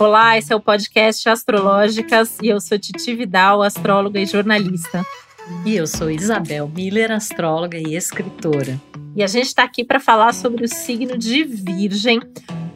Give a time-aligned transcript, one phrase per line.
[0.00, 5.04] Olá, esse é o podcast Astrológicas e eu sou Titi Vidal, astróloga e jornalista.
[5.66, 8.80] E eu sou Isabel Miller, astróloga e escritora.
[9.16, 12.20] E a gente está aqui para falar sobre o signo de Virgem,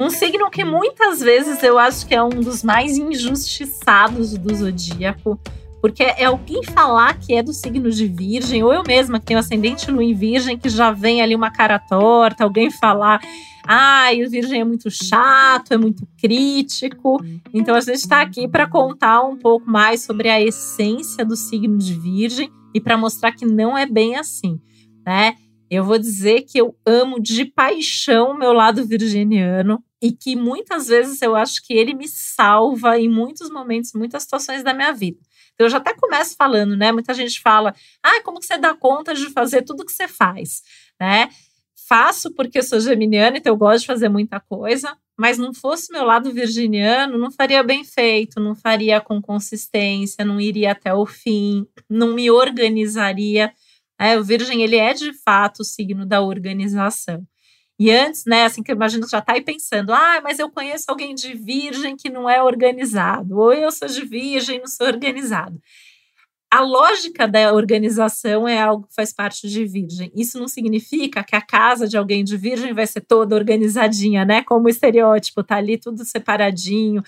[0.00, 5.38] um signo que muitas vezes eu acho que é um dos mais injustiçados do zodíaco,
[5.82, 9.40] porque é alguém falar que é do signo de Virgem, ou eu mesma que tenho
[9.40, 13.20] ascendente lua em Virgem, que já vem ali uma cara torta, alguém falar
[13.64, 17.22] ai, o Virgem é muito chato, é muito crítico.
[17.52, 21.78] Então a gente está aqui para contar um pouco mais sobre a essência do signo
[21.78, 24.60] de Virgem e para mostrar que não é bem assim,
[25.04, 25.34] né?
[25.74, 30.88] Eu vou dizer que eu amo de paixão o meu lado virginiano e que muitas
[30.88, 35.18] vezes eu acho que ele me salva em muitos momentos, muitas situações da minha vida.
[35.54, 36.92] Então, eu já até começo falando, né?
[36.92, 40.60] Muita gente fala, ah, como que você dá conta de fazer tudo que você faz,
[41.00, 41.30] né?
[41.88, 45.90] Faço porque eu sou geminiana, então eu gosto de fazer muita coisa, mas não fosse
[45.90, 51.06] meu lado virginiano, não faria bem feito, não faria com consistência, não iria até o
[51.06, 53.50] fim, não me organizaria.
[54.02, 57.24] É, o virgem, ele é de fato o signo da organização.
[57.78, 60.50] E antes, né, assim que eu imagino que já está aí pensando, ah, mas eu
[60.50, 64.86] conheço alguém de virgem que não é organizado, ou eu sou de virgem não sou
[64.86, 65.60] organizado.
[66.50, 70.12] A lógica da organização é algo que faz parte de virgem.
[70.14, 74.42] Isso não significa que a casa de alguém de virgem vai ser toda organizadinha, né?
[74.44, 77.02] Como estereótipo, tá ali tudo separadinho,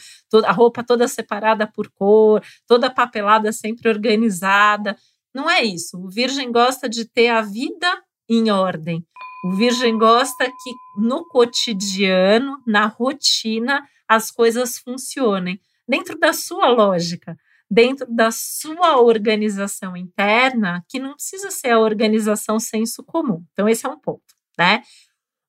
[0.44, 4.96] a roupa toda separada por cor, toda papelada sempre organizada.
[5.34, 5.98] Não é isso.
[5.98, 9.04] O virgem gosta de ter a vida em ordem.
[9.44, 17.36] O Virgem gosta que no cotidiano, na rotina, as coisas funcionem dentro da sua lógica,
[17.70, 23.44] dentro da sua organização interna, que não precisa ser a organização senso comum.
[23.52, 24.82] Então, esse é um ponto, né?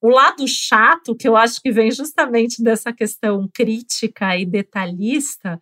[0.01, 5.61] O lado chato, que eu acho que vem justamente dessa questão crítica e detalhista,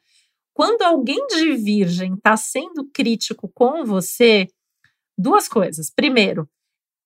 [0.54, 4.48] quando alguém de virgem está sendo crítico com você,
[5.18, 5.90] duas coisas.
[5.90, 6.48] Primeiro,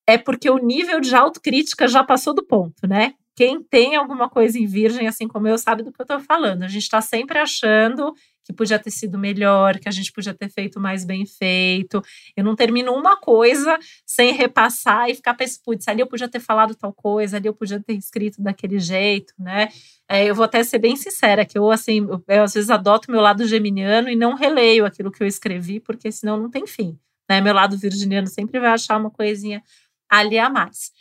[0.08, 3.14] é porque o nível de autocrítica já passou do ponto, né?
[3.36, 6.64] Quem tem alguma coisa em virgem, assim como eu, sabe do que eu tô falando.
[6.64, 8.14] A gente está sempre achando
[8.48, 12.02] que podia ter sido melhor, que a gente podia ter feito mais bem feito.
[12.34, 16.40] Eu não termino uma coisa sem repassar e ficar pensando, putz, ali eu podia ter
[16.40, 19.68] falado tal coisa, ali eu podia ter escrito daquele jeito, né?
[20.08, 23.12] É, eu vou até ser bem sincera, que eu, assim, eu, eu, às vezes adoto
[23.12, 26.98] meu lado geminiano e não releio aquilo que eu escrevi, porque senão não tem fim,
[27.30, 27.42] né?
[27.42, 29.62] Meu lado virginiano sempre vai achar uma coisinha
[30.10, 30.94] ali a mais.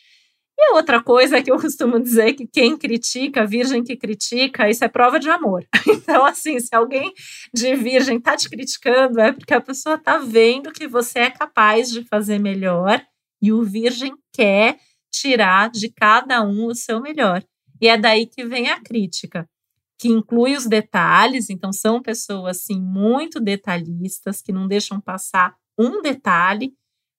[0.58, 4.88] E outra coisa que eu costumo dizer que quem critica, virgem que critica, isso é
[4.88, 5.66] prova de amor.
[6.06, 7.12] Então, assim, se alguém
[7.52, 11.90] de virgem tá te criticando, é porque a pessoa tá vendo que você é capaz
[11.90, 13.04] de fazer melhor
[13.42, 14.78] e o virgem quer
[15.10, 17.42] tirar de cada um o seu melhor.
[17.80, 19.48] E é daí que vem a crítica,
[19.98, 26.00] que inclui os detalhes, então são pessoas assim muito detalhistas que não deixam passar um
[26.00, 26.72] detalhe,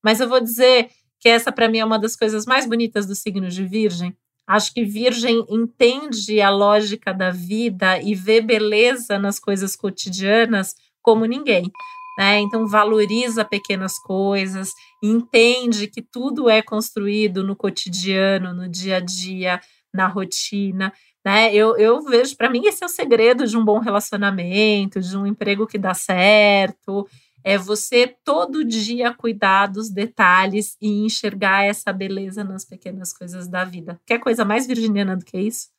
[0.03, 0.89] mas eu vou dizer
[1.19, 4.15] que essa para mim é uma das coisas mais bonitas do signo de Virgem.
[4.47, 11.25] Acho que Virgem entende a lógica da vida e vê beleza nas coisas cotidianas como
[11.25, 11.69] ninguém.
[12.17, 12.39] Né?
[12.39, 14.71] Então valoriza pequenas coisas,
[15.03, 19.59] entende que tudo é construído no cotidiano, no dia a dia,
[19.93, 20.91] na rotina.
[21.23, 21.53] Né?
[21.53, 25.27] Eu, eu vejo, para mim, esse é o segredo de um bom relacionamento, de um
[25.27, 27.05] emprego que dá certo
[27.43, 33.63] é você todo dia cuidar dos detalhes e enxergar essa beleza nas pequenas coisas da
[33.63, 33.99] vida.
[34.05, 35.69] Quer coisa mais virginiana do que isso?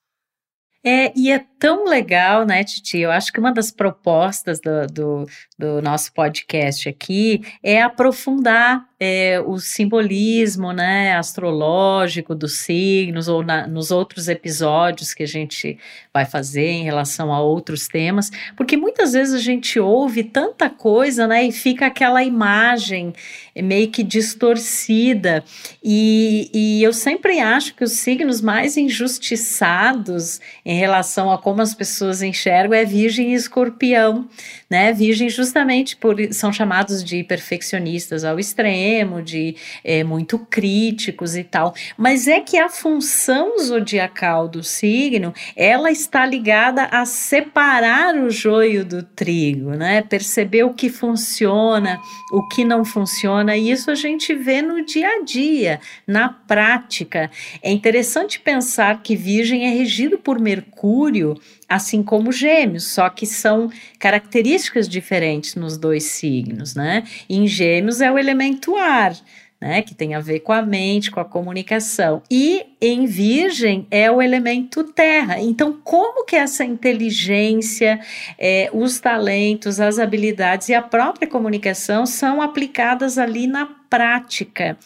[0.85, 2.99] É, e é tão legal, né, Titi?
[2.99, 5.27] Eu acho que uma das propostas do, do,
[5.59, 13.67] do nosso podcast aqui é aprofundar é, o simbolismo né, astrológico dos signos, ou na,
[13.67, 15.79] nos outros episódios que a gente
[16.13, 21.27] vai fazer em relação a outros temas, porque muitas vezes a gente ouve tanta coisa
[21.27, 23.13] né, e fica aquela imagem
[23.57, 25.45] meio que distorcida.
[25.83, 31.73] E, e eu sempre acho que os signos mais injustiçados em relação a como as
[31.73, 34.29] pessoas enxergam é Virgem e Escorpião.
[34.69, 34.93] Né?
[34.93, 41.75] Virgem, justamente por são chamados de perfeccionistas ao extremo de é, muito críticos e tal.
[41.97, 48.85] Mas é que a função zodiacal do signo, ela está ligada a separar o joio
[48.85, 50.03] do trigo, né?
[50.03, 51.99] Perceber o que funciona,
[52.31, 57.31] o que não funciona, e isso a gente vê no dia a dia, na prática.
[57.63, 60.39] É interessante pensar que Virgem é regido por
[61.69, 67.05] assim como Gêmeos, só que são características diferentes nos dois signos, né?
[67.29, 69.15] Em Gêmeos é o elemento ar,
[69.61, 72.23] né, que tem a ver com a mente, com a comunicação.
[72.31, 75.41] E em Virgem é o elemento terra.
[75.41, 78.01] Então, como que essa inteligência,
[78.39, 84.79] é, os talentos, as habilidades e a própria comunicação são aplicadas ali na prática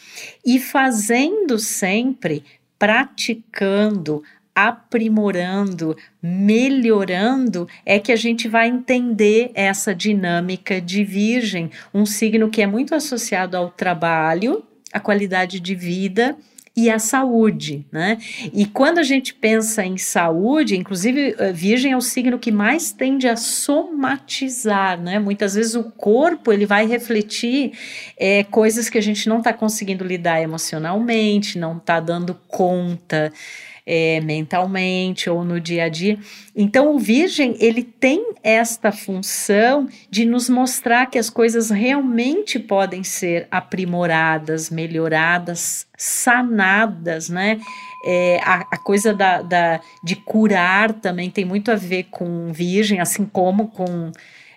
[0.44, 2.42] e fazendo sempre,
[2.78, 4.22] praticando,
[4.54, 12.60] aprimorando, melhorando, é que a gente vai entender essa dinâmica de Virgem, um signo que
[12.60, 14.62] é muito associado ao trabalho,
[14.92, 16.36] à qualidade de vida
[16.74, 18.18] e à saúde, né?
[18.52, 22.92] E quando a gente pensa em saúde, inclusive eh, Virgem é o signo que mais
[22.92, 25.18] tende a somatizar, né?
[25.18, 27.72] Muitas vezes o corpo ele vai refletir
[28.16, 33.30] é, coisas que a gente não está conseguindo lidar emocionalmente, não está dando conta
[33.86, 36.18] é, mentalmente ou no dia a dia.
[36.54, 43.02] Então, o Virgem ele tem esta função de nos mostrar que as coisas realmente podem
[43.02, 47.60] ser aprimoradas, melhoradas, sanadas, né?
[48.04, 52.98] É, a, a, coisa da, da, de curar também tem muito a ver com Virgem,
[52.98, 54.10] assim como com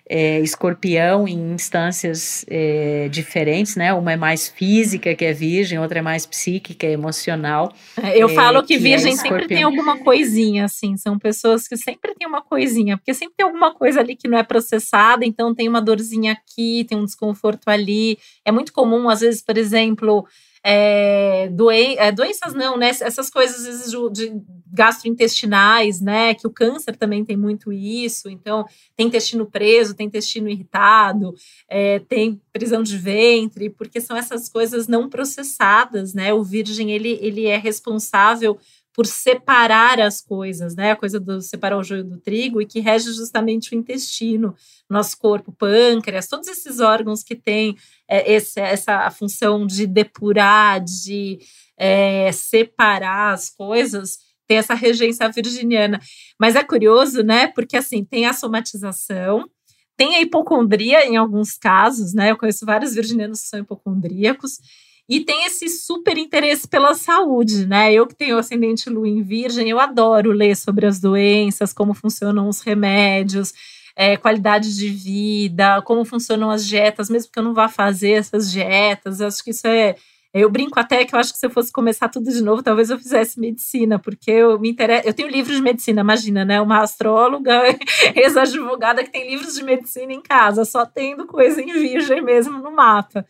[0.08, 3.94] é, escorpião em instâncias é, diferentes, né?
[3.94, 7.74] Uma é mais física, que é virgem, outra é mais psíquica, emocional.
[8.02, 10.96] É, eu falo que, que virgem é sempre tem alguma coisinha, assim.
[10.98, 14.38] São pessoas que sempre tem uma coisinha, porque sempre tem alguma coisa ali que não
[14.38, 18.20] é processada, então tem uma dorzinha aqui, tem um desconforto ali.
[18.44, 20.26] É muito comum, às vezes, por exemplo,
[20.68, 22.88] é, doen é, doenças não, né?
[22.88, 24.42] Essas coisas vezes de
[24.74, 26.34] gastrointestinais, né?
[26.34, 28.28] Que o câncer também tem muito isso.
[28.30, 28.66] Então,
[28.96, 31.36] tem intestino preso, tem intestino irritado,
[31.70, 36.34] é, tem prisão de ventre, porque são essas coisas não processadas, né?
[36.34, 38.58] O virgem ele, ele é responsável
[38.96, 40.92] por separar as coisas, né?
[40.92, 44.56] A coisa do separar o joio do trigo e que rege justamente o intestino,
[44.90, 47.76] nosso corpo, pâncreas, todos esses órgãos que têm
[48.08, 51.40] é, esse, essa função de depurar, de
[51.78, 56.00] é, separar as coisas, tem essa regência virginiana.
[56.40, 57.48] Mas é curioso, né?
[57.48, 59.50] Porque assim tem a somatização,
[59.98, 62.32] tem a hipocondria em alguns casos, né?
[62.32, 64.60] Eu conheço vários virginianos que são hipocondríacos
[65.08, 67.94] e tem esse super interesse pela saúde, né?
[67.94, 72.50] Eu que tenho ascendente lua em virgem, eu adoro ler sobre as doenças, como funcionam
[72.50, 73.54] os remédios,
[73.96, 78.52] é, qualidade de vida, como funcionam as dietas, mesmo que eu não vá fazer essas
[78.52, 79.22] dietas.
[79.22, 79.96] Acho que isso é.
[80.34, 82.90] Eu brinco até que eu acho que se eu fosse começar tudo de novo, talvez
[82.90, 85.08] eu fizesse medicina, porque eu me interesso.
[85.08, 86.60] Eu tenho livros de medicina, imagina, né?
[86.60, 87.62] Uma astróloga,
[88.16, 92.72] ex-advogada que tem livros de medicina em casa, só tendo coisa em virgem mesmo no
[92.72, 93.26] mapa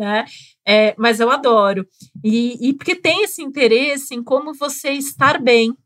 [0.00, 0.24] né?
[0.66, 1.86] É, mas eu adoro.
[2.24, 5.76] E, e porque tem esse interesse em como você estar bem.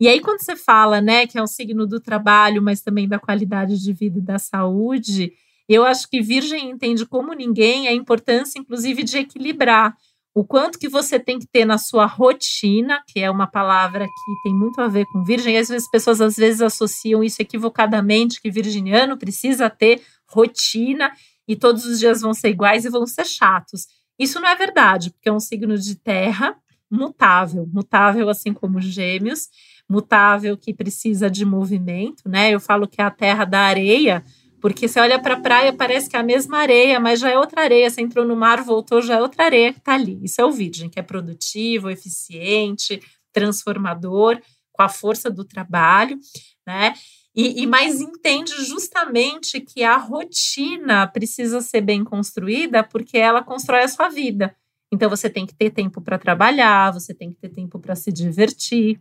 [0.00, 3.18] E aí, quando você fala, né, que é um signo do trabalho, mas também da
[3.18, 5.32] qualidade de vida e da saúde,
[5.68, 9.94] eu acho que Virgem entende como ninguém a importância, inclusive, de equilibrar
[10.34, 14.42] o quanto que você tem que ter na sua rotina, que é uma palavra que
[14.42, 18.40] tem muito a ver com virgem, às vezes as pessoas às vezes associam isso equivocadamente,
[18.40, 21.10] que virginiano precisa ter rotina,
[21.50, 23.88] e todos os dias vão ser iguais e vão ser chatos.
[24.16, 26.56] Isso não é verdade, porque é um signo de terra
[26.88, 29.48] mutável, mutável assim como gêmeos,
[29.88, 32.54] mutável que precisa de movimento, né?
[32.54, 34.24] Eu falo que é a terra da areia,
[34.60, 37.36] porque você olha para a praia, parece que é a mesma areia, mas já é
[37.36, 37.90] outra areia.
[37.90, 40.20] Você entrou no mar, voltou, já é outra areia que está ali.
[40.22, 46.16] Isso é o Virgem, que é produtivo, eficiente, transformador, com a força do trabalho,
[46.64, 46.94] né?
[47.34, 53.82] E, e mais entende justamente que a rotina precisa ser bem construída porque ela constrói
[53.82, 54.54] a sua vida.
[54.92, 58.12] Então você tem que ter tempo para trabalhar, você tem que ter tempo para se
[58.12, 59.00] divertir.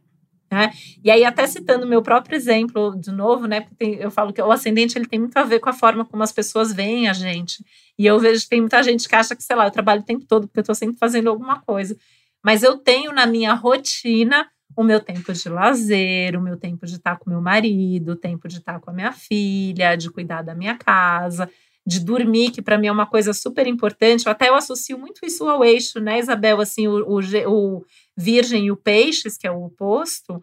[0.51, 0.71] Né?
[1.03, 3.61] E aí, até citando meu próprio exemplo de novo, né?
[3.61, 6.03] Porque tem, eu falo que o ascendente ele tem muito a ver com a forma
[6.03, 7.63] como as pessoas veem a gente.
[7.97, 10.05] E eu vejo que tem muita gente que acha que, sei lá, eu trabalho o
[10.05, 11.95] tempo todo porque eu estou sempre fazendo alguma coisa.
[12.43, 16.95] Mas eu tenho na minha rotina o meu tempo de lazer, o meu tempo de
[16.95, 20.55] estar com meu marido, o tempo de estar com a minha filha, de cuidar da
[20.55, 21.49] minha casa,
[21.85, 24.25] de dormir, que para mim é uma coisa super importante.
[24.25, 26.61] Eu até eu associo muito isso ao eixo, né, Isabel?
[26.61, 27.85] Assim, o, o, o
[28.15, 30.41] Virgem e o Peixes, que é o oposto,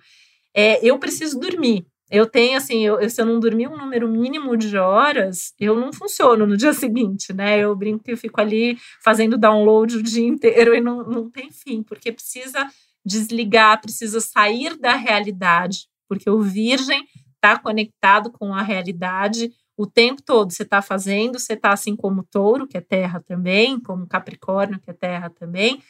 [0.54, 1.86] é, eu preciso dormir.
[2.10, 5.92] Eu tenho, assim, eu, se eu não dormir um número mínimo de horas, eu não
[5.92, 7.58] funciono no dia seguinte, né?
[7.58, 11.50] Eu brinco que eu fico ali fazendo download o dia inteiro e não, não tem
[11.50, 12.68] fim, porque precisa
[13.06, 20.20] desligar, precisa sair da realidade, porque o virgem está conectado com a realidade o tempo
[20.22, 20.52] todo.
[20.52, 24.90] Você está fazendo, você está assim como touro, que é terra também, como capricórnio, que
[24.90, 25.80] é terra também,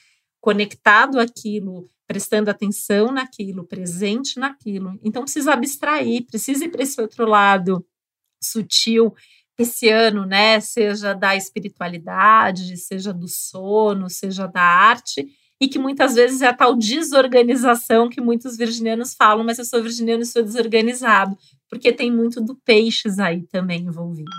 [0.40, 4.98] conectado àquilo, prestando atenção naquilo, presente naquilo.
[5.02, 7.84] Então precisa abstrair, precisa ir para esse outro lado
[8.42, 9.14] sutil,
[9.58, 15.26] esse ano, né, seja da espiritualidade, seja do sono, seja da arte,
[15.60, 19.82] e que muitas vezes é a tal desorganização que muitos virginianos falam, mas eu sou
[19.82, 21.36] virginiano e sou desorganizado,
[21.68, 24.30] porque tem muito do peixes aí também envolvido.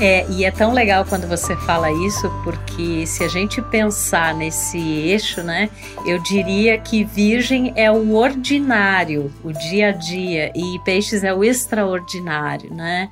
[0.00, 4.78] É, e é tão legal quando você fala isso, porque se a gente pensar nesse
[4.78, 5.68] eixo, né,
[6.06, 11.42] eu diria que Virgem é o ordinário, o dia a dia, e Peixes é o
[11.42, 13.10] extraordinário, né?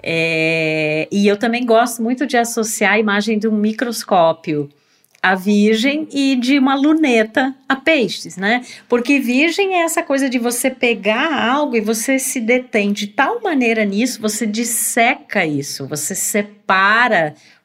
[0.00, 4.68] É, e eu também gosto muito de associar a imagem de um microscópio
[5.22, 8.64] a virgem e de uma luneta a peixes, né?
[8.88, 13.42] Porque virgem é essa coisa de você pegar algo e você se detém de tal
[13.42, 16.57] maneira nisso, você disseca isso, você separa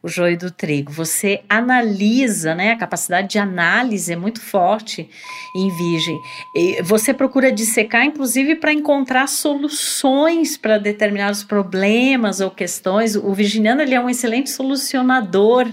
[0.04, 0.92] o joio do trigo.
[0.92, 2.72] Você analisa, né?
[2.72, 5.10] A capacidade de análise é muito forte
[5.56, 6.20] em virgem.
[6.54, 13.16] E você procura dissecar, inclusive, para encontrar soluções para determinados problemas ou questões.
[13.16, 15.72] O virginiano ele é um excelente solucionador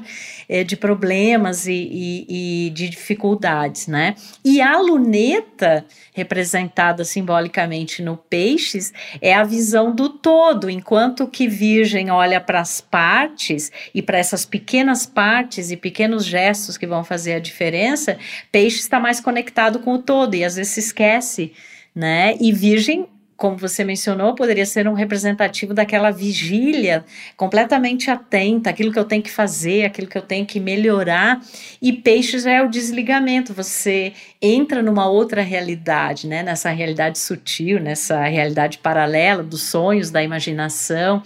[0.49, 4.16] é, de problemas e, e, e, de dificuldades, né?
[4.44, 12.10] E a luneta, representada simbolicamente no peixes, é a visão do todo, enquanto que Virgem
[12.10, 12.80] olha para as
[13.20, 18.18] partes e para essas pequenas partes e pequenos gestos que vão fazer a diferença,
[18.50, 21.52] Peixe está mais conectado com o todo e às vezes se esquece,
[21.94, 22.36] né?
[22.40, 27.06] E Virgem como você mencionou, poderia ser um representativo daquela vigília
[27.38, 31.40] completamente atenta, aquilo que eu tenho que fazer, aquilo que eu tenho que melhorar.
[31.80, 34.12] E peixes é o desligamento, você
[34.42, 36.42] entra numa outra realidade, né?
[36.42, 41.22] Nessa realidade sutil, nessa realidade paralela dos sonhos, da imaginação.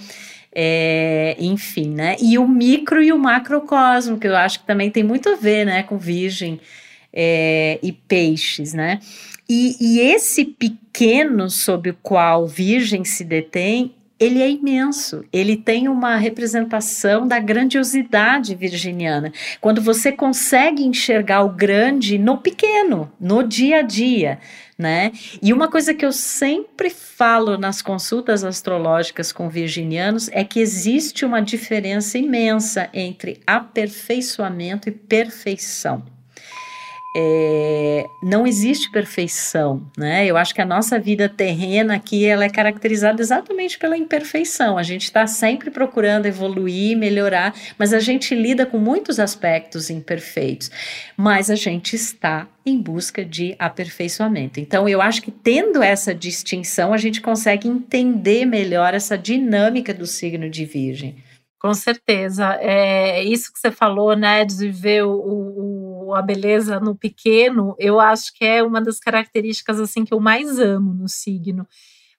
[0.54, 2.16] É, enfim, né?
[2.20, 5.66] E o micro e o macrocosmo, que eu acho que também tem muito a ver,
[5.66, 6.60] né, com virgem
[7.12, 9.00] é, e peixes, né?
[9.48, 15.88] E, e esse pequeno sobre o qual Virgem se detém, ele é imenso, ele tem
[15.88, 19.32] uma representação da grandiosidade virginiana.
[19.60, 24.38] Quando você consegue enxergar o grande no pequeno, no dia a dia,
[24.78, 25.12] né?
[25.42, 31.24] E uma coisa que eu sempre falo nas consultas astrológicas com virginianos é que existe
[31.24, 36.13] uma diferença imensa entre aperfeiçoamento e perfeição
[37.16, 40.26] é, não existe perfeição, né?
[40.26, 44.76] Eu acho que a nossa vida terrena aqui ela é caracterizada exatamente pela imperfeição.
[44.76, 50.70] A gente está sempre procurando evoluir, melhorar, mas a gente lida com muitos aspectos imperfeitos.
[51.16, 54.58] Mas a gente está em busca de aperfeiçoamento.
[54.58, 60.06] Então, eu acho que tendo essa distinção, a gente consegue entender melhor essa dinâmica do
[60.06, 61.16] signo de Virgem.
[61.64, 62.58] Com certeza.
[62.60, 68.00] É isso que você falou, né, de viver o, o, a beleza no pequeno, eu
[68.00, 71.66] acho que é uma das características assim que eu mais amo no signo.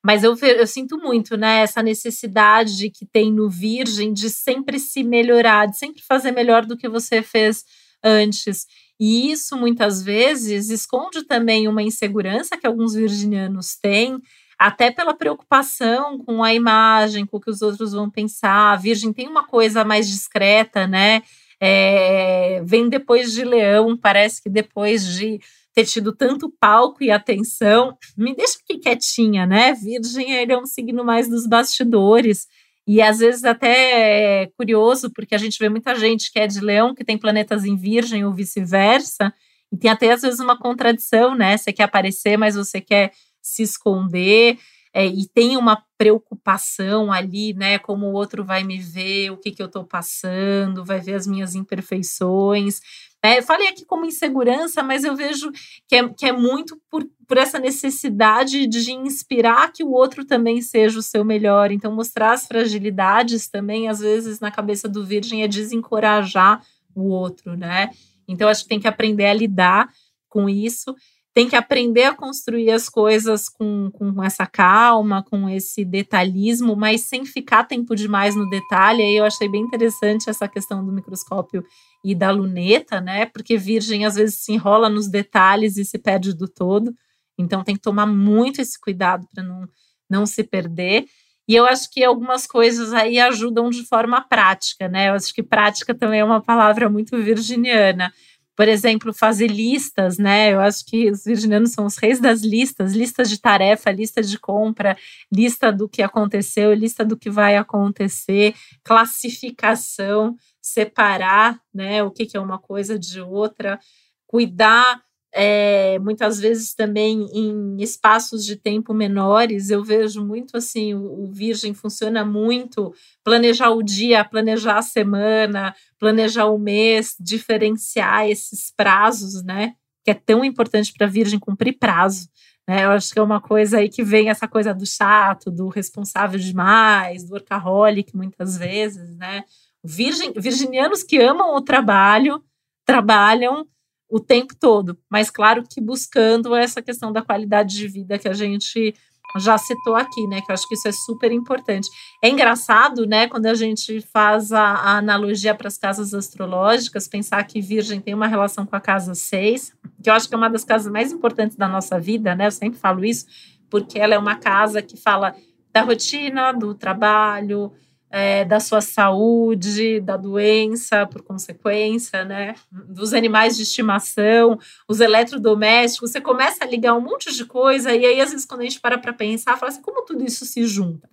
[0.02, 5.04] Mas eu, eu sinto muito, né, essa necessidade que tem no Virgem de sempre se
[5.04, 7.66] melhorar, de sempre fazer melhor do que você fez
[8.04, 8.68] antes.
[9.00, 14.22] E isso muitas vezes esconde também uma insegurança que alguns virginianos têm
[14.58, 18.74] até pela preocupação com a imagem, com o que os outros vão pensar.
[18.74, 21.24] A Virgem tem uma coisa mais discreta, né?
[21.62, 25.40] É, vem depois de Leão, parece que depois de
[25.74, 29.74] ter tido tanto palco e atenção, me deixa aqui quietinha, né?
[29.74, 32.48] Virgem ele é um signo mais dos bastidores.
[32.88, 36.62] E às vezes até é curioso, porque a gente vê muita gente que é de
[36.62, 39.34] leão, que tem planetas em virgem ou vice-versa,
[39.72, 41.58] e tem até às vezes uma contradição, né?
[41.58, 44.58] Você quer aparecer, mas você quer se esconder
[44.96, 47.78] é, e tem uma preocupação ali, né?
[47.78, 51.28] Como o outro vai me ver, o que, que eu estou passando, vai ver as
[51.28, 52.80] minhas imperfeições.
[53.22, 55.52] É, falei aqui como insegurança, mas eu vejo
[55.86, 60.62] que é, que é muito por, por essa necessidade de inspirar que o outro também
[60.62, 61.74] seja o seu melhor.
[61.74, 67.58] Então, mostrar as fragilidades também, às vezes, na cabeça do virgem, é desencorajar o outro,
[67.58, 67.90] né?
[68.26, 69.90] Então, acho que tem que aprender a lidar
[70.30, 70.96] com isso
[71.36, 77.02] tem que aprender a construir as coisas com, com essa calma, com esse detalhismo, mas
[77.02, 79.04] sem ficar tempo demais no detalhe.
[79.04, 81.62] Aí eu achei bem interessante essa questão do microscópio
[82.06, 83.26] e da luneta, né?
[83.26, 86.96] Porque Virgem às vezes se enrola nos detalhes e se perde do todo.
[87.38, 89.68] Então tem que tomar muito esse cuidado para não,
[90.10, 91.04] não se perder.
[91.50, 95.10] E eu acho que algumas coisas aí ajudam de forma prática, né?
[95.10, 98.10] Eu acho que prática também é uma palavra muito virginiana
[98.56, 100.54] por exemplo, fazer listas, né?
[100.54, 104.40] Eu acho que os virginianos são os reis das listas, listas de tarefa, lista de
[104.40, 104.98] compra,
[105.32, 112.02] lista do que aconteceu, lista do que vai acontecer, classificação, separar, né?
[112.04, 113.80] O que, que é uma coisa de outra,
[114.26, 115.04] cuidar
[115.38, 121.28] é, muitas vezes também em espaços de tempo menores, eu vejo muito assim, o, o,
[121.28, 129.44] Virgem funciona muito, planejar o dia, planejar a semana, planejar o mês, diferenciar esses prazos,
[129.44, 129.74] né?
[130.06, 132.30] Que é tão importante para a Virgem cumprir prazo.
[132.66, 132.86] Né?
[132.86, 136.40] Eu acho que é uma coisa aí que vem essa coisa do chato, do responsável
[136.40, 139.44] demais, do workaholic, muitas vezes, né?
[139.84, 142.42] Virgem, virginianos que amam o trabalho,
[142.86, 143.68] trabalham
[144.10, 148.34] o tempo todo, mas claro que buscando essa questão da qualidade de vida que a
[148.34, 148.94] gente
[149.38, 150.42] já citou aqui, né?
[150.42, 151.90] Que eu acho que isso é super importante.
[152.24, 157.44] É engraçado, né, quando a gente faz a, a analogia para as casas astrológicas, pensar
[157.44, 160.50] que Virgem tem uma relação com a casa 6, que eu acho que é uma
[160.50, 162.48] das casas mais importantes da nossa vida, né?
[162.48, 163.26] Eu sempre falo isso,
[163.70, 165.36] porque ela é uma casa que fala
[165.74, 167.74] da rotina, do trabalho,
[168.16, 172.56] é, da sua saúde, da doença por consequência, né?
[172.72, 174.58] Dos animais de estimação,
[174.88, 178.62] os eletrodomésticos, você começa a ligar um monte de coisa, e aí, às vezes, quando
[178.62, 181.10] a gente para para pensar, fala assim, como tudo isso se junta?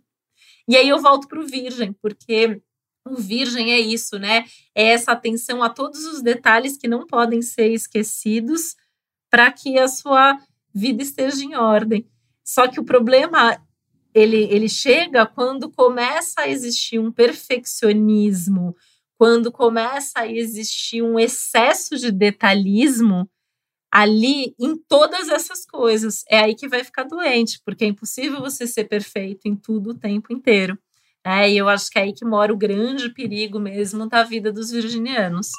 [0.69, 2.63] E aí eu volto para o Virgem, porque
[3.05, 4.45] o Virgem é isso, né?
[4.73, 8.77] É essa atenção a todos os detalhes que não podem ser esquecidos
[9.29, 10.39] para que a sua
[10.73, 12.07] vida esteja em ordem.
[12.45, 13.61] Só que o problema
[14.15, 18.77] ele, ele chega quando começa a existir um perfeccionismo,
[19.17, 23.29] quando começa a existir um excesso de detalhismo
[23.91, 26.25] ali em todas essas coisas.
[26.29, 29.99] É aí que vai ficar doente, porque é impossível você ser perfeito em tudo o
[29.99, 30.79] tempo inteiro.
[31.25, 34.51] É, e eu acho que é aí que mora o grande perigo mesmo da vida
[34.51, 35.51] dos virginianos.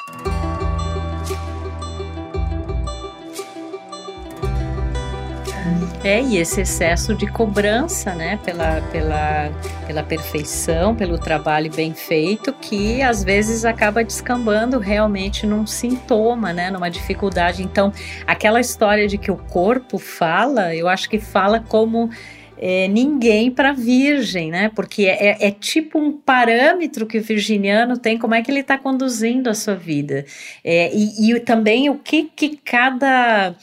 [6.03, 9.49] É, e esse excesso de cobrança, né, pela, pela,
[9.87, 16.69] pela perfeição, pelo trabalho bem feito, que às vezes acaba descambando realmente num sintoma, né,
[16.69, 17.63] numa dificuldade.
[17.63, 17.93] Então,
[18.27, 22.09] aquela história de que o corpo fala, eu acho que fala como
[22.57, 24.69] é, ninguém para virgem, né?
[24.75, 28.59] Porque é, é, é, tipo um parâmetro que o virginiano tem, como é que ele
[28.59, 30.25] está conduzindo a sua vida.
[30.63, 33.55] É, e, e também o que, que cada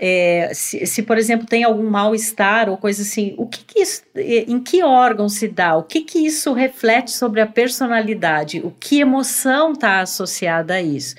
[0.00, 4.02] é, se, se, por exemplo, tem algum mal-estar ou coisa assim, o que, que isso,
[4.16, 5.76] em que órgão se dá?
[5.76, 8.60] O que, que isso reflete sobre a personalidade?
[8.64, 11.14] O que emoção está associada a isso?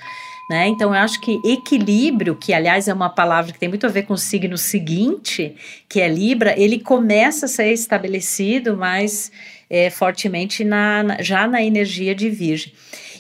[0.50, 0.68] Né?
[0.68, 4.04] Então, eu acho que equilíbrio, que aliás é uma palavra que tem muito a ver
[4.04, 5.56] com o signo seguinte,
[5.90, 9.32] que é Libra, ele começa a ser estabelecido mais
[9.68, 12.72] é, fortemente na, na, já na energia de Virgem.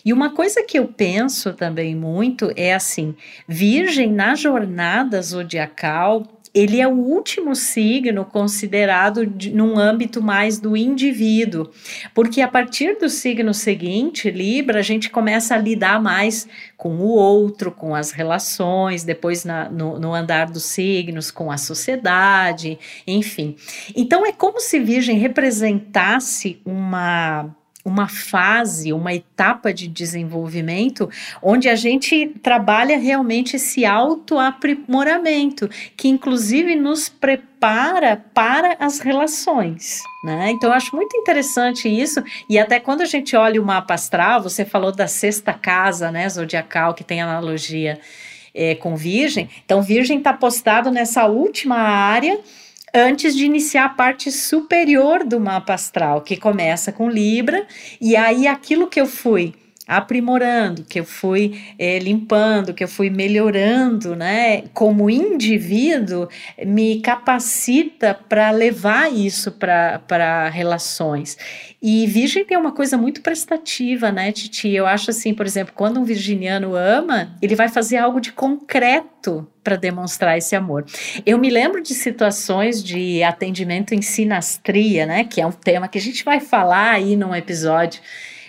[0.05, 3.15] E uma coisa que eu penso também muito é assim:
[3.47, 6.23] Virgem na jornada zodiacal,
[6.55, 11.69] ele é o último signo considerado de, num âmbito mais do indivíduo,
[12.13, 17.07] porque a partir do signo seguinte, Libra, a gente começa a lidar mais com o
[17.07, 23.57] outro, com as relações, depois na, no, no andar dos signos, com a sociedade, enfim.
[23.93, 27.53] Então é como se Virgem representasse uma
[27.85, 31.07] uma fase, uma etapa de desenvolvimento
[31.39, 40.01] onde a gente trabalha realmente esse autoaprimoramento, que inclusive nos prepara para as relações.
[40.23, 40.49] Né?
[40.49, 44.41] Então, eu acho muito interessante isso, e até quando a gente olha o mapa astral,
[44.41, 47.99] você falou da sexta casa, né, zodiacal, que tem analogia
[48.55, 49.47] é, com Virgem.
[49.63, 52.39] Então, Virgem está postado nessa última área
[52.95, 57.67] antes de iniciar a parte superior do mapa astral, que começa com Libra,
[57.99, 59.53] e aí aquilo que eu fui
[59.87, 66.27] aprimorando, que eu fui é, limpando, que eu fui melhorando, né, como indivíduo,
[66.65, 71.37] me capacita para levar isso para relações.
[71.81, 74.69] E Virgem tem uma coisa muito prestativa, né, Titi?
[74.69, 79.47] Eu acho assim, por exemplo, quando um virginiano ama, ele vai fazer algo de concreto
[79.63, 80.85] para demonstrar esse amor.
[81.25, 85.99] Eu me lembro de situações de atendimento em sinastria, né, que é um tema que
[85.99, 88.01] a gente vai falar aí num episódio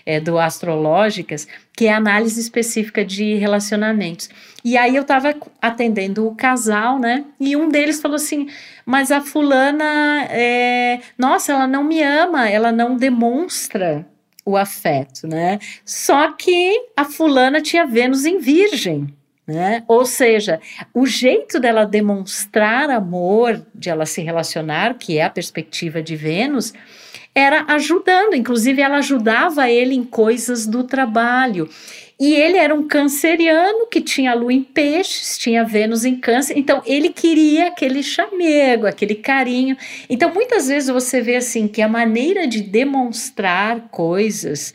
[0.06, 4.30] é, do Astrológicas, que é análise específica de relacionamentos.
[4.64, 7.24] E aí eu estava atendendo o casal, né?
[7.40, 8.48] E um deles falou assim:
[8.86, 14.06] Mas a fulana, é, nossa, ela não me ama, ela não demonstra
[14.44, 15.58] o afeto, né?
[15.84, 19.12] Só que a fulana tinha Vênus em Virgem.
[19.46, 19.84] Né?
[19.86, 20.60] Ou seja,
[20.92, 26.74] o jeito dela demonstrar amor, de ela se relacionar, que é a perspectiva de Vênus,
[27.36, 31.68] era ajudando, inclusive ela ajudava ele em coisas do trabalho.
[32.18, 36.82] E ele era um canceriano que tinha lua em peixes, tinha Vênus em câncer, então
[36.86, 39.76] ele queria aquele chamego, aquele carinho.
[40.08, 44.72] Então muitas vezes você vê assim que a maneira de demonstrar coisas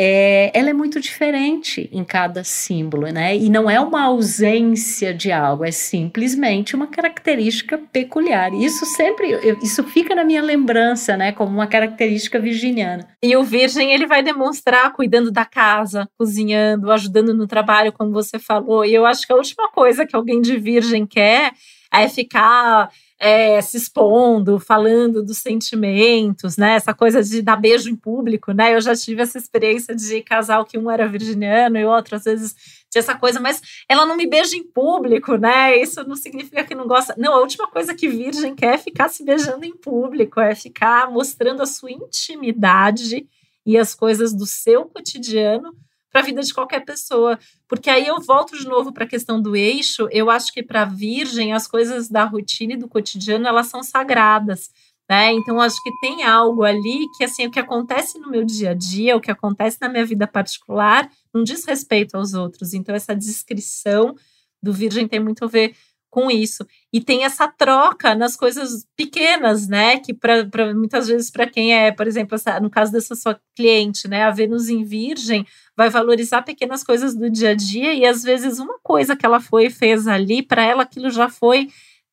[0.00, 3.36] é, ela é muito diferente em cada símbolo, né?
[3.36, 8.54] E não é uma ausência de algo, é simplesmente uma característica peculiar.
[8.54, 9.28] Isso sempre,
[9.60, 11.32] isso fica na minha lembrança, né?
[11.32, 13.08] Como uma característica virginiana.
[13.20, 18.38] E o virgem, ele vai demonstrar cuidando da casa, cozinhando, ajudando no trabalho, como você
[18.38, 18.84] falou.
[18.84, 21.52] E eu acho que a última coisa que alguém de virgem quer
[21.92, 26.74] é ficar é, se expondo, falando dos sentimentos, né?
[26.74, 28.74] Essa coisa de dar beijo em público, né?
[28.74, 32.24] Eu já tive essa experiência de casal que um era virginiano e o outro às
[32.24, 32.54] vezes
[32.90, 35.76] tinha essa coisa, mas ela não me beija em público, né?
[35.76, 37.14] Isso não significa que não gosta.
[37.18, 41.10] Não, a última coisa que virgem quer é ficar se beijando em público, é ficar
[41.10, 43.26] mostrando a sua intimidade
[43.66, 45.74] e as coisas do seu cotidiano
[46.10, 47.38] para a vida de qualquer pessoa.
[47.68, 50.08] Porque aí eu volto de novo para a questão do eixo.
[50.10, 53.82] Eu acho que para a virgem as coisas da rotina e do cotidiano elas são
[53.82, 54.70] sagradas.
[55.08, 55.32] Né?
[55.32, 58.74] Então, acho que tem algo ali que, assim, o que acontece no meu dia a
[58.74, 62.74] dia, o que acontece na minha vida particular, não diz respeito aos outros.
[62.74, 64.14] Então, essa descrição
[64.62, 65.74] do Virgem tem muito a ver
[66.10, 66.66] com isso.
[66.92, 69.98] E tem essa troca nas coisas pequenas, né?
[69.98, 73.38] Que pra, pra muitas vezes, para quem é, por exemplo, essa, no caso dessa sua
[73.56, 74.24] cliente, né?
[74.24, 78.58] A Vênus em Virgem vai valorizar pequenas coisas do dia a dia e às vezes
[78.58, 81.68] uma coisa que ela foi e fez ali, para ela aquilo já foi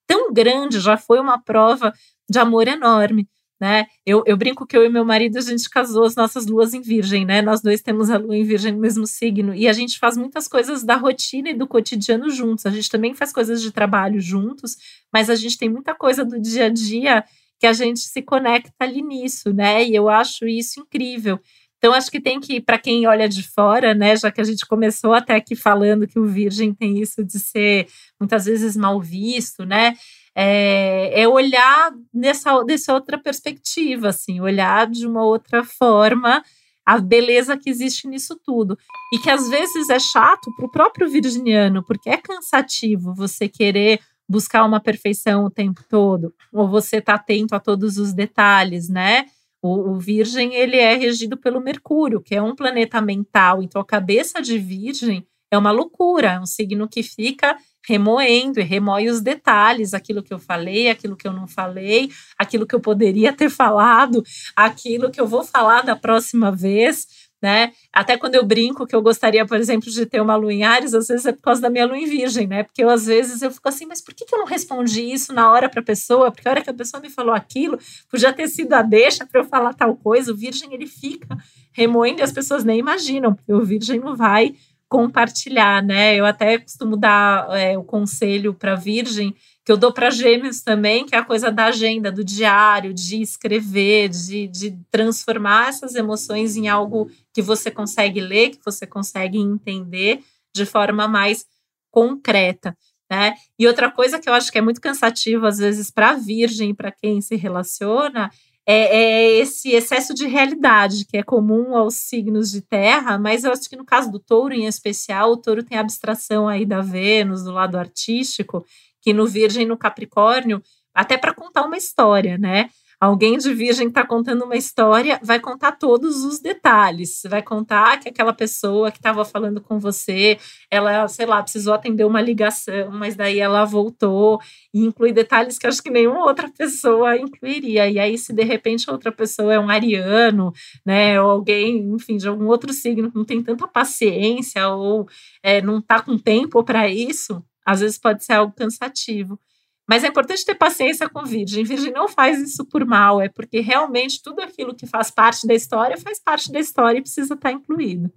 [0.08, 1.94] tão grande, já foi uma prova
[2.30, 3.28] de amor enorme
[3.60, 3.86] né?
[4.06, 6.82] Eu, eu brinco que eu e meu marido a gente casou as nossas luas em
[6.82, 7.42] virgem, né?
[7.42, 10.48] Nós dois temos a lua em virgem no mesmo signo e a gente faz muitas
[10.48, 12.66] coisas da rotina e do cotidiano juntos.
[12.66, 14.76] A gente também faz coisas de trabalho juntos,
[15.12, 17.24] mas a gente tem muita coisa do dia a dia
[17.60, 19.84] que a gente se conecta ali nisso, né?
[19.86, 21.40] E eu acho isso incrível.
[21.78, 24.66] Então, acho que tem que, para quem olha de fora, né, já que a gente
[24.66, 27.88] começou até aqui falando que o virgem tem isso de ser
[28.20, 29.94] muitas vezes mal visto, né?
[30.36, 36.44] É, é olhar nessa, dessa outra perspectiva, assim, olhar de uma outra forma
[36.86, 38.78] a beleza que existe nisso tudo.
[39.14, 44.00] E que às vezes é chato para o próprio virginiano, porque é cansativo você querer
[44.28, 49.26] buscar uma perfeição o tempo todo, ou você tá atento a todos os detalhes, né?
[49.62, 53.64] O, o, Virgem ele é regido pelo Mercúrio, que é um planeta mental.
[53.64, 58.64] Então a cabeça de Virgem é uma loucura, é um signo que fica remoendo e
[58.64, 62.80] remoe os detalhes, aquilo que eu falei, aquilo que eu não falei, aquilo que eu
[62.80, 64.24] poderia ter falado,
[64.56, 67.08] aquilo que eu vou falar da próxima vez,
[67.42, 67.72] né?
[67.94, 70.96] Até quando eu brinco que eu gostaria, por exemplo, de ter uma lua em Ares,
[70.96, 72.64] às vezes é por causa da minha lua em Virgem, né?
[72.64, 75.32] Porque eu, às vezes eu fico assim, mas por que, que eu não respondi isso
[75.32, 76.32] na hora para a pessoa?
[76.32, 77.78] Porque a hora que a pessoa me falou aquilo,
[78.10, 80.32] podia ter sido a deixa para eu falar tal coisa.
[80.32, 81.38] O Virgem ele fica
[81.72, 84.56] remoendo e as pessoas nem imaginam, porque o Virgem não vai
[84.96, 86.16] compartilhar, né?
[86.16, 91.06] Eu até costumo dar é, o conselho para Virgem, que eu dou para Gêmeos também,
[91.06, 96.56] que é a coisa da agenda, do diário, de escrever, de, de transformar essas emoções
[96.56, 100.24] em algo que você consegue ler, que você consegue entender
[100.56, 101.46] de forma mais
[101.92, 102.74] concreta.
[103.12, 103.34] Né?
[103.60, 106.74] E outra coisa que eu acho que é muito cansativo, às vezes, para a Virgem,
[106.74, 108.32] para quem se relaciona,
[108.68, 113.52] é, é, esse excesso de realidade que é comum aos signos de terra, mas eu
[113.52, 116.82] acho que no caso do touro em especial, o touro tem a abstração aí da
[116.82, 118.66] Vênus, do lado artístico,
[119.02, 122.70] que no Virgem no Capricórnio, até para contar uma história, né?
[123.00, 127.22] Alguém de virgem está contando uma história, vai contar todos os detalhes.
[127.28, 130.38] Vai contar que aquela pessoa que estava falando com você,
[130.72, 134.40] ela, sei lá, precisou atender uma ligação, mas daí ela voltou
[134.74, 137.90] e inclui detalhes que acho que nenhuma outra pessoa incluiria.
[137.90, 140.52] E aí, se de repente outra pessoa é um ariano,
[140.86, 145.08] né, ou alguém, enfim, de algum outro signo que não tem tanta paciência ou
[145.44, 149.40] é, não está com tempo para isso, às vezes pode ser algo cansativo.
[149.88, 151.64] Mas é importante ter paciência com Virgem.
[151.64, 155.54] Virgem não faz isso por mal, é porque realmente tudo aquilo que faz parte da
[155.54, 158.12] história faz parte da história e precisa estar incluído.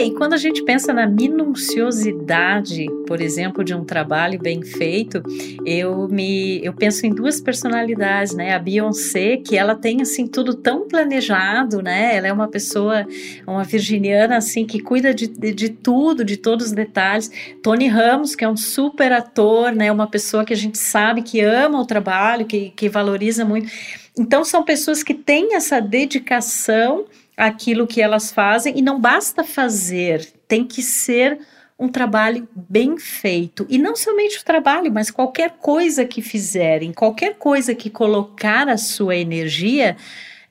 [0.00, 5.22] E quando a gente pensa na minuciosidade, por exemplo, de um trabalho bem feito,
[5.66, 8.54] eu me eu penso em duas personalidades, né?
[8.54, 12.16] A Beyoncé, que ela tem assim tudo tão planejado, né?
[12.16, 13.06] Ela é uma pessoa,
[13.46, 17.30] uma virginiana assim que cuida de, de, de tudo, de todos os detalhes.
[17.62, 19.90] Tony Ramos, que é um super ator, né?
[19.90, 23.70] Uma pessoa que a gente sabe que ama o trabalho, que, que valoriza muito.
[24.18, 30.32] Então são pessoas que têm essa dedicação aquilo que elas fazem e não basta fazer,
[30.46, 31.38] tem que ser
[31.78, 33.66] um trabalho bem feito.
[33.68, 38.76] E não somente o trabalho, mas qualquer coisa que fizerem, qualquer coisa que colocar a
[38.76, 39.96] sua energia,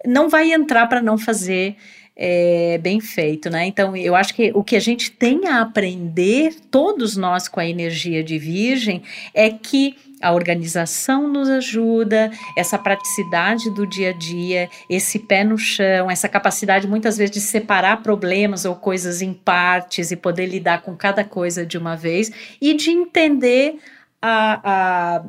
[0.06, 1.78] não vai entrar para não fazer
[2.16, 3.66] é, bem feito, né?
[3.66, 7.66] Então, eu acho que o que a gente tem a aprender, todos nós com a
[7.66, 9.02] energia de Virgem,
[9.34, 15.58] é que a organização nos ajuda, essa praticidade do dia a dia, esse pé no
[15.58, 20.82] chão, essa capacidade muitas vezes de separar problemas ou coisas em partes e poder lidar
[20.82, 22.32] com cada coisa de uma vez
[22.62, 23.80] e de entender
[24.22, 25.24] a, a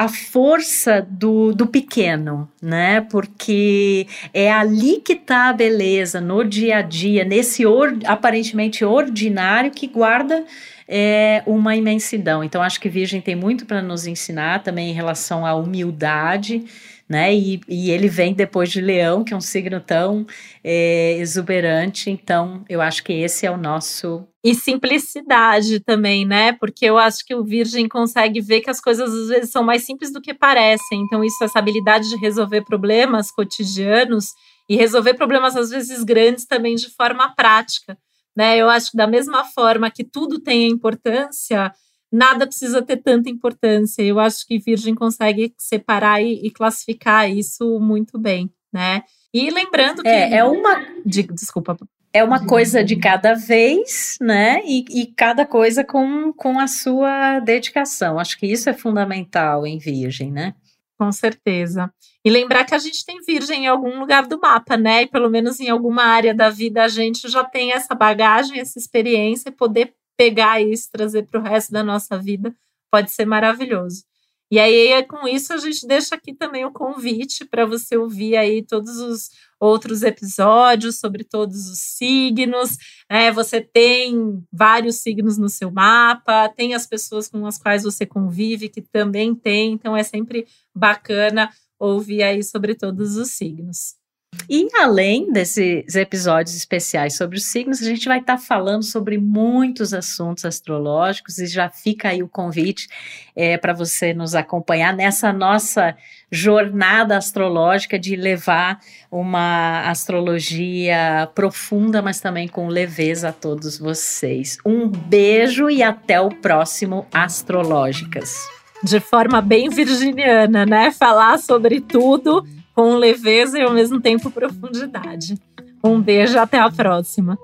[0.00, 3.02] a força do, do pequeno, né?
[3.02, 9.70] Porque é ali que está a beleza, no dia a dia, nesse or, aparentemente ordinário
[9.70, 10.42] que guarda
[10.88, 12.42] é, uma imensidão.
[12.42, 16.64] Então, acho que Virgem tem muito para nos ensinar também em relação à humildade
[17.06, 17.34] né?
[17.34, 20.24] E, e ele vem depois de Leão, que é um signo tão
[20.62, 22.08] é, exuberante.
[22.08, 24.28] Então, eu acho que esse é o nosso.
[24.42, 26.52] E simplicidade também, né?
[26.52, 29.84] Porque eu acho que o Virgem consegue ver que as coisas às vezes são mais
[29.84, 31.02] simples do que parecem.
[31.02, 34.32] Então, isso, essa habilidade de resolver problemas cotidianos
[34.66, 37.98] e resolver problemas às vezes grandes também de forma prática.
[38.34, 38.56] Né?
[38.56, 41.70] Eu acho que da mesma forma que tudo tem importância,
[42.10, 44.02] nada precisa ter tanta importância.
[44.02, 49.02] Eu acho que Virgem consegue separar e, e classificar isso muito bem, né?
[49.32, 50.08] E lembrando que.
[50.08, 50.84] É, é uma.
[51.04, 51.76] De, desculpa.
[52.12, 54.62] É uma coisa de cada vez, né?
[54.64, 58.18] E, e, cada coisa com, com a sua dedicação.
[58.18, 60.54] Acho que isso é fundamental em Virgem, né?
[60.98, 61.92] Com certeza.
[62.24, 65.02] E lembrar que a gente tem Virgem em algum lugar do mapa, né?
[65.02, 68.78] E pelo menos em alguma área da vida a gente já tem essa bagagem, essa
[68.78, 72.54] experiência e poder pegar isso, trazer para o resto da nossa vida,
[72.90, 74.04] pode ser maravilhoso.
[74.50, 78.62] E aí, com isso, a gente deixa aqui também o convite para você ouvir aí
[78.62, 82.78] todos os outros episódios sobre todos os signos.
[83.08, 83.30] Né?
[83.30, 88.70] Você tem vários signos no seu mapa, tem as pessoas com as quais você convive
[88.70, 93.99] que também tem, então é sempre bacana ouvir aí sobre todos os signos.
[94.48, 99.16] E além desses episódios especiais sobre os signos, a gente vai estar tá falando sobre
[99.16, 102.88] muitos assuntos astrológicos e já fica aí o convite
[103.34, 105.96] é, para você nos acompanhar nessa nossa
[106.32, 114.58] jornada astrológica de levar uma astrologia profunda, mas também com leveza a todos vocês.
[114.66, 118.36] Um beijo e até o próximo Astrológicas.
[118.82, 120.90] De forma bem virginiana, né?
[120.90, 125.34] Falar sobre tudo com leveza e ao mesmo tempo profundidade.
[125.82, 127.38] Um beijo, até a próxima.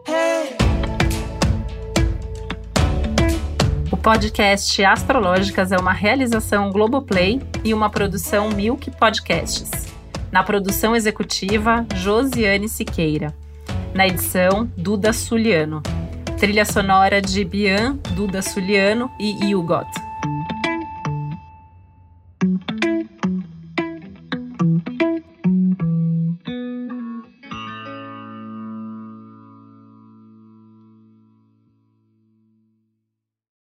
[3.91, 9.71] O podcast Astrológicas é uma realização Globoplay e uma produção Milk Podcasts.
[10.31, 13.35] Na produção executiva, Josiane Siqueira.
[13.95, 15.83] Na edição, Duda Suliano.
[16.39, 19.89] Trilha sonora de Bian, Duda Suliano e Hugot.